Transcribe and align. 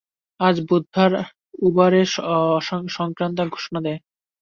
আজ 0.39 0.55
বুধবার 0.67 1.11
উবার 1.59 1.91
এ 1.93 2.03
সংক্রান্ত 2.91 3.37
এক 3.43 3.49
ঘোষণা 3.49 3.79
দেয়। 3.85 3.99